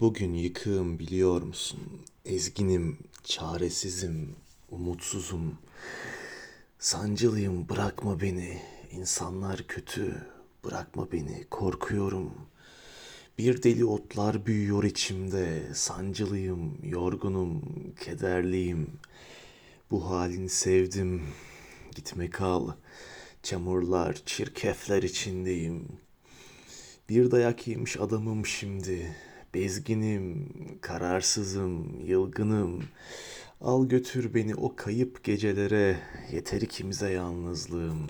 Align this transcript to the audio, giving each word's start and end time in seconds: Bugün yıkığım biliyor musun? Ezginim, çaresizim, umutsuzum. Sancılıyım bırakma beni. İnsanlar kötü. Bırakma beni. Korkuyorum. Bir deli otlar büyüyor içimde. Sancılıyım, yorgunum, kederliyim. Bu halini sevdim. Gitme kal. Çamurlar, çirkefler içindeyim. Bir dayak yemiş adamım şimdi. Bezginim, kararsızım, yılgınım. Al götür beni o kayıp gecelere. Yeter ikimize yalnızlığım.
Bugün 0.00 0.34
yıkığım 0.34 0.98
biliyor 0.98 1.42
musun? 1.42 1.80
Ezginim, 2.24 2.98
çaresizim, 3.24 4.36
umutsuzum. 4.70 5.58
Sancılıyım 6.78 7.68
bırakma 7.68 8.20
beni. 8.20 8.62
İnsanlar 8.90 9.66
kötü. 9.68 10.26
Bırakma 10.64 11.12
beni. 11.12 11.44
Korkuyorum. 11.50 12.32
Bir 13.38 13.62
deli 13.62 13.84
otlar 13.84 14.46
büyüyor 14.46 14.84
içimde. 14.84 15.74
Sancılıyım, 15.74 16.78
yorgunum, 16.82 17.62
kederliyim. 18.00 18.90
Bu 19.90 20.10
halini 20.10 20.48
sevdim. 20.48 21.22
Gitme 21.94 22.30
kal. 22.30 22.68
Çamurlar, 23.42 24.22
çirkefler 24.26 25.02
içindeyim. 25.02 25.88
Bir 27.08 27.30
dayak 27.30 27.68
yemiş 27.68 27.96
adamım 27.96 28.46
şimdi. 28.46 29.16
Bezginim, 29.56 30.48
kararsızım, 30.80 32.00
yılgınım. 32.04 32.84
Al 33.60 33.88
götür 33.88 34.34
beni 34.34 34.54
o 34.54 34.76
kayıp 34.76 35.24
gecelere. 35.24 35.98
Yeter 36.32 36.60
ikimize 36.60 37.10
yalnızlığım. 37.10 38.06